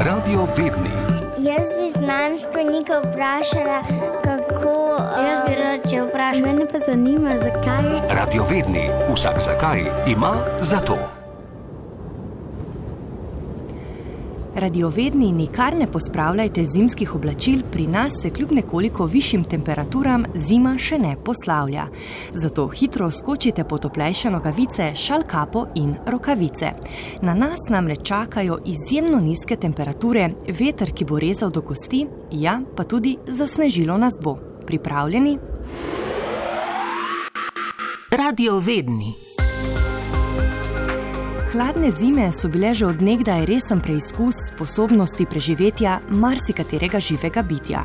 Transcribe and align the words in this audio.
Radio 0.00 0.46
Vedni. 0.56 0.90
Jaz 1.38 1.68
bi 1.78 1.90
znanstvenika 1.90 2.98
vprašala, 2.98 3.82
kako. 4.24 5.02
Jaz 5.22 5.38
bi 5.48 5.54
rad 5.54 6.08
vprašal. 6.08 6.42
Mene 6.42 6.66
pa 6.72 6.78
zanima, 6.78 7.30
zakaj. 7.38 8.16
Radio 8.16 8.44
Vedni. 8.50 8.90
Vsak 9.14 9.40
zakaj 9.40 9.84
ima 10.06 10.32
za 10.60 10.76
to. 10.76 11.19
Radiovedni 14.60 15.32
nikar 15.32 15.76
ne 15.76 15.86
pospravljajte 15.86 16.64
zimskih 16.64 17.14
oblačil, 17.14 17.62
pri 17.72 17.86
nas 17.86 18.12
se 18.22 18.30
kljub 18.30 18.52
nekoliko 18.52 19.06
višjim 19.06 19.44
temperaturam 19.44 20.26
zima 20.34 20.74
še 20.78 20.98
ne 20.98 21.14
poslavlja. 21.24 21.86
Zato 22.32 22.66
hitro 22.68 23.08
skočite 23.10 23.64
po 23.64 23.78
toplejše 23.78 24.30
nogavice, 24.30 24.90
šalkapo 24.94 25.64
in 25.80 25.94
rokavice. 26.06 26.74
Na 27.22 27.34
nas 27.34 27.70
namreč 27.70 28.04
čakajo 28.04 28.58
izjemno 28.66 29.20
nizke 29.20 29.56
temperature, 29.56 30.28
veter, 30.60 30.92
ki 30.92 31.08
bo 31.08 31.18
rezal 31.18 31.50
do 31.50 31.64
kosti, 31.64 32.04
ja, 32.30 32.60
pa 32.76 32.84
tudi 32.84 33.16
zasnežilo 33.26 33.96
nas 33.96 34.20
bo. 34.20 34.36
Pripravljeni? 34.66 35.38
Radio 38.10 38.58
Vedni. 38.58 39.29
Hladne 41.52 41.90
zime 41.98 42.32
so 42.32 42.48
bile 42.48 42.74
že 42.74 42.86
odnegdaj 42.86 43.46
resen 43.46 43.80
preizkus 43.80 44.36
sposobnosti 44.54 45.24
preživetja 45.26 45.96
marsikaterega 46.08 47.00
živega 47.00 47.42
bitja. 47.42 47.80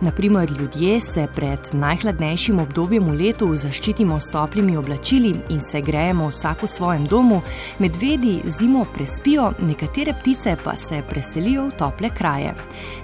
Naprimer, 0.00 0.48
ljudje 0.50 1.00
se 1.00 1.26
pred 1.34 1.68
najhladnejšim 1.72 2.58
obdobjem 2.58 3.04
v 3.04 3.16
letu 3.18 3.50
zaščitimo 3.56 4.20
s 4.20 4.32
toplimi 4.32 4.76
oblačili 4.76 5.34
in 5.50 5.60
se 5.60 5.80
grejemo 5.80 6.28
vsak 6.30 6.62
v 6.62 6.66
svojem 6.66 7.04
domu, 7.06 7.42
medvedi 7.78 8.40
zimo 8.58 8.86
prespijo, 8.94 9.52
nekatere 9.60 10.14
ptice 10.20 10.56
pa 10.64 10.76
se 10.76 11.02
preselijo 11.08 11.66
v 11.66 11.76
tople 11.76 12.10
kraje. 12.16 12.54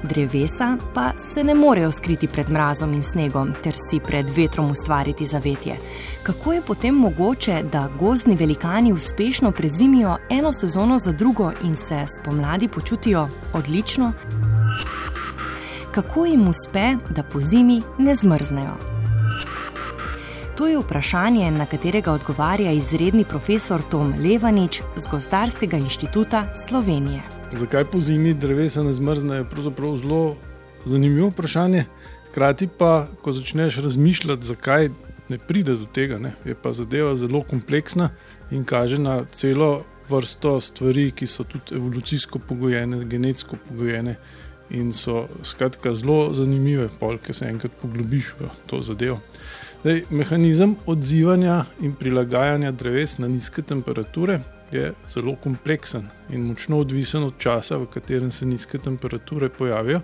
Drevesa 0.03 0.77
pa 0.95 1.13
se 1.19 1.45
ne 1.45 1.55
morejo 1.55 1.93
skriti 1.93 2.29
pred 2.29 2.49
mrazom 2.49 2.95
in 2.95 3.03
snegom 3.03 3.53
ter 3.63 3.77
si 3.91 4.01
pred 4.01 4.31
vetrom 4.31 4.71
ustvariti 4.71 5.27
zavetje. 5.27 5.77
Kako 6.23 6.53
je 6.53 6.63
potem 6.63 6.95
mogoče, 6.95 7.63
da 7.73 7.89
gozdni 7.99 8.37
velikani 8.37 8.93
uspešno 8.93 9.53
prezimijo? 9.53 10.06
Spremenijo 10.07 10.19
eno 10.31 10.53
sezono 10.53 10.99
za 10.99 11.13
drugo 11.13 11.53
in 11.65 11.75
se 11.75 12.07
spomladi 12.21 12.69
počutijo 12.69 13.29
odlično, 13.53 14.13
kako 15.95 16.27
jim 16.27 16.49
uspe, 16.49 16.95
da 17.11 17.23
po 17.23 17.41
zimi 17.41 17.83
ne 17.99 18.15
zmrznejo? 18.15 18.77
To 20.57 20.67
je 20.67 20.79
vprašanje, 20.79 21.51
na 21.51 21.67
katerega 21.67 22.13
odgovarja 22.13 22.73
izredni 22.73 23.25
profesor 23.25 23.83
Tom 23.91 24.15
Levanič 24.19 24.81
z 24.97 25.07
Gozdarskega 25.11 25.77
inštituta 25.77 26.55
Slovenije. 26.69 27.23
Zakaj 27.53 27.85
po 27.85 28.01
zimi 28.01 28.35
drevesa 28.35 28.83
ne 28.83 28.93
zmrznejo, 28.93 29.39
je 29.39 29.51
pravzaprav 29.51 29.97
zelo 29.97 30.37
zanimivo 30.85 31.29
vprašanje. 31.29 31.85
Hkrati 32.31 32.69
pa, 32.79 33.07
ko 33.23 33.33
začneš 33.33 33.77
razmišljati, 33.77 34.47
zakaj 34.47 34.89
ne 35.29 35.39
pride 35.39 35.77
do 35.77 35.87
tega, 35.87 36.19
ne, 36.19 36.33
je 36.45 36.55
pa 36.55 36.73
zadeva 36.73 37.17
zelo 37.17 37.43
kompleksna 37.43 38.11
in 38.51 38.65
kaže 38.65 38.99
na 38.99 39.25
celo 39.25 39.83
vrsto 40.09 40.61
stvari, 40.61 41.11
ki 41.11 41.27
so 41.27 41.45
tudi 41.45 41.75
evolucijsko 41.77 42.39
pogojene, 42.39 43.05
genetsko 43.05 43.57
pogojene 43.69 44.17
in 44.71 44.93
so 44.93 45.27
skratka 45.45 45.95
zelo 45.95 46.35
zanimive, 46.35 46.89
polk, 47.01 47.23
ki 47.27 47.35
se 47.35 47.47
enkrat 47.47 47.73
poglobiš 47.83 48.35
v 48.41 48.51
to 48.67 48.81
zadevo. 48.83 49.21
Dej, 49.85 50.03
mehanizem 50.11 50.75
odzivanja 50.87 51.65
in 51.81 51.95
prilagajanja 51.95 52.73
dreves 52.73 53.19
na 53.19 53.29
nizke 53.29 53.63
temperature 53.63 54.41
je 54.73 54.93
zelo 55.09 55.37
kompleksen 55.43 56.09
in 56.31 56.49
močno 56.49 56.81
odvisen 56.83 57.23
od 57.23 57.37
časa, 57.39 57.77
v 57.79 57.87
katerem 57.87 58.31
se 58.31 58.47
nizke 58.47 58.79
temperature 58.79 59.49
pojavijo, 59.49 60.01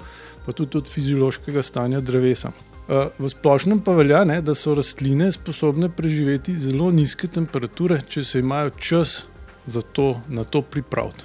pa 0.46 0.52
tudi 0.52 0.78
od 0.78 0.88
fiziološkega 0.88 1.62
stanja 1.62 2.00
drevesa. 2.00 2.52
Eh, 2.88 3.08
v 3.18 3.28
splošnem 3.28 3.80
pa 3.80 3.92
velja, 3.94 4.24
ne, 4.24 4.40
da 4.42 4.54
so 4.54 4.74
rastline 4.74 5.32
sposobne 5.32 5.88
preživeti 5.88 6.56
zelo 6.58 6.90
nizke 6.90 7.28
temperature, 7.28 8.00
če 8.08 8.24
se 8.24 8.38
imajo 8.38 8.70
čas 8.78 9.22
za 9.66 9.82
to, 9.82 10.20
na 10.28 10.44
to 10.44 10.62
pripraviti. 10.62 11.24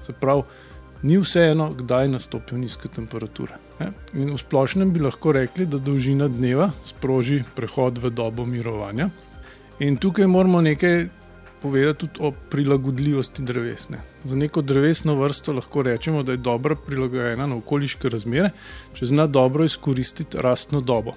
Se 0.00 0.12
pravi, 0.12 0.42
ni 1.02 1.18
vseeno, 1.18 1.70
kdaj 1.72 2.08
nastopijo 2.08 2.58
nizke 2.58 2.88
temperature. 2.88 3.56
Ne? 3.80 3.92
In 4.14 4.34
v 4.34 4.38
splošnem 4.38 4.92
bi 4.92 5.00
lahko 5.00 5.32
rekli, 5.32 5.66
da 5.66 5.78
dolžina 5.78 6.28
dneva 6.28 6.70
sproži 6.84 7.42
prehod 7.56 7.98
v 7.98 8.10
dobo 8.10 8.46
mirovanja. 8.46 9.10
In 9.80 9.96
tukaj 9.96 10.26
moramo 10.26 10.60
nekaj 10.60 11.06
povedati 11.62 11.98
tudi 11.98 12.20
o 12.20 12.32
prilagodljivosti 12.50 13.42
drevesne. 13.42 14.00
Za 14.24 14.36
neko 14.36 14.62
drevesno 14.62 15.14
vrsto 15.14 15.52
lahko 15.52 15.82
rečemo, 15.82 16.22
da 16.22 16.32
je 16.32 16.38
dobro 16.40 16.76
prilagojena 16.76 17.46
na 17.46 17.56
okoliške 17.56 18.08
razmere, 18.08 18.50
če 18.92 19.06
zna 19.06 19.26
dobro 19.26 19.64
izkoristiti 19.64 20.40
rastno 20.40 20.80
dobo. 20.80 21.14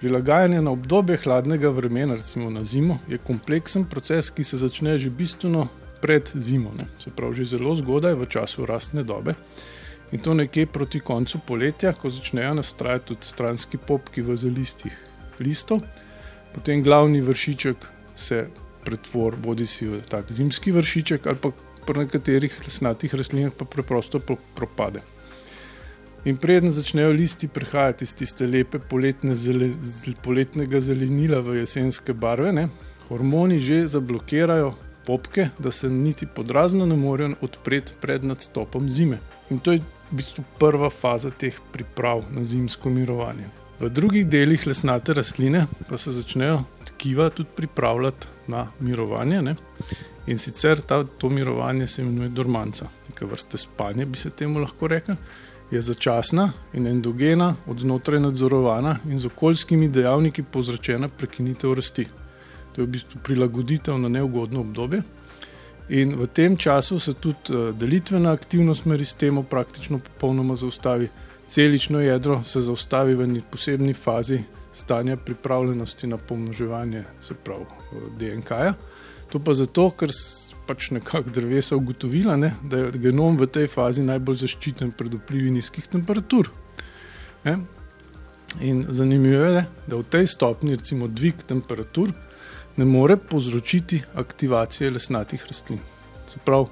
Prilagajanje 0.00 0.62
na 0.62 0.70
obdobje 0.70 1.16
hladnega 1.16 1.68
vremena, 1.68 2.14
recimo 2.14 2.50
na 2.50 2.64
zimo, 2.64 2.98
je 3.08 3.18
kompleksen 3.18 3.84
proces, 3.84 4.30
ki 4.30 4.44
se 4.44 4.56
začne 4.56 4.98
že 4.98 5.10
bistveno 5.10 5.66
pred 6.00 6.30
zimo, 6.34 6.70
ne? 6.78 6.86
se 6.98 7.10
pravi 7.10 7.34
že 7.34 7.56
zelo 7.56 7.74
zgodaj 7.74 8.14
v 8.14 8.26
času 8.30 8.66
rastne 8.66 9.02
dobe. 9.02 9.34
In 10.12 10.22
to 10.22 10.34
nekje 10.34 10.66
proti 10.66 11.00
koncu 11.00 11.40
poletja, 11.46 11.92
ko 11.92 12.08
začnejo 12.08 12.54
nastrajati 12.54 13.06
tudi 13.06 13.26
stranski 13.26 13.76
popki 13.76 14.22
v 14.22 14.36
zalistih 14.36 14.94
listov, 15.40 15.82
potem 16.54 16.82
glavni 16.82 17.20
vršiček 17.20 17.76
se 18.14 18.46
pretvori, 18.84 19.36
bodi 19.36 19.66
si 19.66 19.86
v 19.86 20.00
tak 20.08 20.30
zimski 20.32 20.72
vršiček, 20.72 21.26
ali 21.26 21.42
pa 21.42 21.50
pri 21.86 22.04
nekaterih 22.04 22.54
lesnatih 22.64 23.14
rastlinah 23.14 23.52
pa 23.52 23.64
preprosto 23.64 24.20
propade. 24.54 25.02
In 26.24 26.36
preden 26.36 26.70
začnejo 26.70 27.12
listi 27.12 27.48
prihajati 27.48 28.04
iz 28.04 28.14
tiste 28.14 28.46
lepe 28.46 28.78
poletne 28.78 29.34
zele, 29.34 29.70
poletnega 30.22 30.80
zelenila 30.80 31.38
v 31.40 31.60
jesenske 31.60 32.12
barve, 32.12 32.52
ne, 32.52 32.68
hormoni 33.08 33.60
že 33.62 33.86
zablokirajo 33.86 34.72
popke, 35.06 35.48
da 35.58 35.70
se 35.70 35.88
niti 35.88 36.26
podrazno 36.26 36.86
ne 36.86 36.96
morejo 36.96 37.36
odpreti 37.40 37.94
pred 38.00 38.24
nadstopom 38.24 38.90
zime. 38.90 39.20
In 39.50 39.60
to 39.60 39.72
je 39.72 39.80
v 40.10 40.18
bistvu 40.18 40.44
prva 40.58 40.90
faza 40.90 41.30
teh 41.30 41.56
priprav 41.72 42.26
na 42.34 42.44
zimsko 42.44 42.90
mirovanje. 42.90 43.48
V 43.80 43.88
drugih 43.94 44.26
delih 44.26 44.66
lesnate 44.66 45.14
rastline 45.14 45.66
pa 45.88 45.96
se 45.96 46.12
začnejo 46.12 46.64
tkiva 46.84 47.30
tudi 47.30 47.48
pripravljati 47.56 48.26
na 48.50 48.66
mirovanje. 48.80 49.42
Ne. 49.42 49.54
In 50.26 50.38
sicer 50.38 50.80
ta, 50.80 51.04
to 51.04 51.28
mirovanje 51.30 51.86
se 51.86 52.02
imenuje 52.02 52.28
dormanca, 52.28 52.88
neka 53.08 53.26
vrsta 53.26 53.58
spanja, 53.58 54.04
bi 54.04 54.18
se 54.18 54.30
temu 54.30 54.60
lahko 54.60 54.88
rekli 54.88 55.14
je 55.70 55.82
začasna 55.82 56.52
in 56.72 56.86
endogena, 56.86 57.54
od 57.66 57.78
znotraj 57.80 58.20
nadzorovana 58.20 58.96
in 59.08 59.18
z 59.18 59.26
okoljskimi 59.26 59.88
dejavniki 59.88 60.42
povzročena 60.42 61.08
prekinitev 61.08 61.74
rasti. 61.74 62.06
To 62.72 62.80
je 62.80 62.86
v 62.86 62.90
bistvu 62.90 63.20
prilagoditev 63.24 63.98
na 63.98 64.08
neugodno 64.08 64.60
obdobje. 64.60 65.02
In 65.88 66.14
v 66.16 66.26
tem 66.26 66.56
času 66.56 66.98
se 66.98 67.14
tudi 67.14 67.52
eh, 67.52 67.72
delitvena 67.72 68.32
aktivnost 68.32 68.84
med 68.84 69.00
sistemom 69.00 69.44
praktično 69.44 69.98
popolnoma 69.98 70.56
zaustavi. 70.56 71.08
Celično 71.48 72.00
jedro 72.00 72.42
se 72.44 72.60
zaustavi 72.60 73.14
v 73.14 73.26
neki 73.26 73.46
posebni 73.50 73.94
fazi 73.94 74.40
stanja 74.72 75.16
pripravljenosti 75.16 76.06
na 76.06 76.16
pomnoževanje, 76.16 77.04
se 77.20 77.34
pravi 77.34 77.64
eh, 77.64 77.96
DNK-ja. 78.18 78.74
To 79.28 79.38
pa 79.38 79.54
zato, 79.54 79.90
ker 79.90 80.12
pač 80.68 80.90
nekako 80.92 81.32
drevesa 81.34 81.76
ugotovila, 81.76 82.36
ne, 82.36 82.52
da 82.62 82.82
je 82.82 83.00
genom 83.08 83.38
v 83.40 83.48
tej 83.48 83.68
fazi 83.72 84.04
najbolj 84.04 84.42
zaščiten 84.44 84.92
pred 84.96 85.14
vplivi 85.16 85.50
nizkih 85.54 85.88
temperatur. 85.88 86.50
Ne. 87.46 87.58
In 88.64 88.84
zanimivo 88.88 89.44
je, 89.44 89.64
da 89.86 89.96
v 89.96 90.04
tej 90.12 90.28
stopni, 90.28 90.76
recimo 90.76 91.08
dvig 91.08 91.40
temperatur, 91.48 92.12
ne 92.76 92.84
more 92.84 93.16
povzročiti 93.16 94.02
aktivacije 94.14 94.92
lesnatih 94.94 95.44
rastlin. 95.48 95.80
Se 96.28 96.40
pravi, 96.44 96.68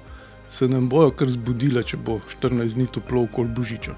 se 0.49 0.67
nam 0.67 0.87
bojo 0.89 1.11
kar 1.17 1.29
zbudile, 1.29 1.83
če 1.83 1.97
bo 1.97 2.21
14 2.31 2.77
dni 2.77 2.87
toplo 2.93 3.25
okoli 3.27 3.51
božiča 3.51 3.97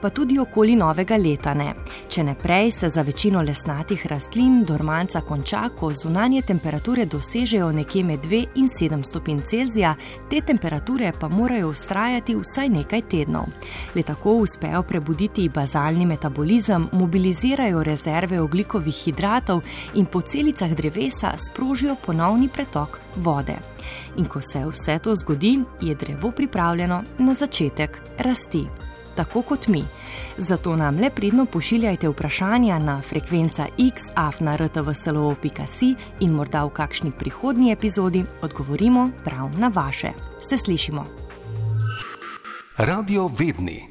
pa 0.00 0.10
tudi 0.10 0.38
okoli 0.38 0.76
novega 0.76 1.16
leta 1.16 1.54
ne. 1.54 1.74
Če 2.08 2.24
ne 2.24 2.34
prej 2.34 2.70
se 2.70 2.88
za 2.88 3.02
večino 3.02 3.42
lesnatih 3.42 4.06
rastlin 4.06 4.64
dormanca 4.64 5.20
konča, 5.20 5.68
ko 5.78 5.92
zunanje 5.92 6.42
temperature 6.42 7.04
dosežejo 7.06 7.70
nekje 7.72 8.04
med 8.04 8.26
2 8.26 8.40
in 8.54 8.68
7 8.68 9.04
stopinj 9.04 9.42
Celzija, 9.46 9.94
te 10.30 10.40
temperature 10.40 11.12
pa 11.20 11.28
morajo 11.28 11.68
ustrajati 11.68 12.36
vsaj 12.36 12.68
nekaj 12.68 13.02
tednov. 13.02 13.46
Le 13.94 14.02
tako 14.02 14.36
uspejo 14.44 14.82
prebuditi 14.82 15.48
bazalni 15.48 16.06
metabolizem, 16.06 16.88
mobilizirajo 16.92 17.82
rezerve 17.82 18.40
oglikovih 18.40 18.94
hidratov 19.04 19.62
in 19.94 20.06
po 20.06 20.20
celicah 20.20 20.74
drevesa 20.74 21.34
sprožijo 21.38 21.96
ponovni 22.06 22.48
pretok 22.48 22.98
vode. 23.16 23.56
In 24.16 24.24
ko 24.24 24.40
se 24.40 24.64
vse 24.66 24.98
to 24.98 25.16
zgodi, 25.16 25.58
je 25.80 25.94
drevo 25.94 26.30
pripravljeno 26.30 27.02
na 27.18 27.34
začetek 27.34 28.00
rasti 28.18 28.66
tako 29.14 29.42
kot 29.42 29.68
mi. 29.68 29.84
Zato 30.38 30.76
nam 30.76 30.98
le 30.98 31.10
pridno 31.10 31.46
pošiljajte 31.46 32.08
vprašanja 32.08 32.78
na 32.78 33.02
frekvenca 33.02 33.66
xafnartvslo.si 33.78 35.94
in 36.20 36.30
morda 36.30 36.64
v 36.64 36.70
kakšni 36.70 37.12
prihodnji 37.18 37.72
epizodi 37.72 38.24
odgovorimo 38.42 39.10
prav 39.24 39.50
na 39.58 39.70
vaše. 39.74 40.10
Se 40.48 40.56
slišimo. 40.56 41.04
Radio 42.76 43.30
Vedni 43.38 43.89